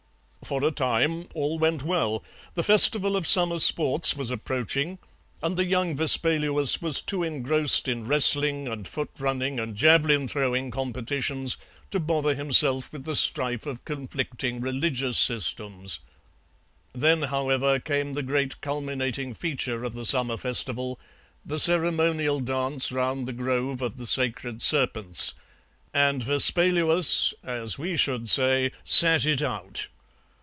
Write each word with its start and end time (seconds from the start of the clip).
"For 0.43 0.63
a 0.65 0.71
time 0.71 1.29
all 1.33 1.57
went 1.59 1.81
well; 1.83 2.25
the 2.55 2.63
festival 2.63 3.15
of 3.15 3.25
summer 3.27 3.57
sports 3.57 4.17
was 4.17 4.31
approaching, 4.31 4.97
and 5.41 5.55
the 5.55 5.63
young 5.67 5.95
Vespaluus 5.95 6.81
was 6.81 6.99
too 6.99 7.23
engrossed 7.23 7.87
in 7.87 8.05
wrestling 8.05 8.67
and 8.67 8.85
foot 8.85 9.11
running 9.19 9.61
and 9.61 9.75
javelin 9.77 10.27
throwing 10.27 10.69
competitions 10.69 11.55
to 11.91 12.01
bother 12.01 12.33
himself 12.35 12.91
with 12.91 13.05
the 13.05 13.15
strife 13.15 13.65
of 13.65 13.85
conflicting 13.85 14.59
religious 14.59 15.17
systems. 15.17 15.99
Then, 16.91 17.21
however, 17.21 17.79
came 17.79 18.13
the 18.13 18.23
great 18.23 18.59
culminating 18.59 19.33
feature 19.33 19.85
of 19.85 19.93
the 19.93 20.05
summer 20.07 20.35
festival, 20.35 20.99
the 21.45 21.59
ceremonial 21.59 22.41
dance 22.41 22.91
round 22.91 23.25
the 23.25 23.31
grove 23.31 23.81
of 23.81 23.95
the 23.95 24.07
sacred 24.07 24.61
serpents, 24.61 25.33
and 25.93 26.21
Vespaluus, 26.21 27.33
as 27.43 27.77
we 27.79 27.95
should 27.95 28.27
say, 28.27 28.71
'sat 28.83 29.25
it 29.25 29.41
out.' 29.41 29.87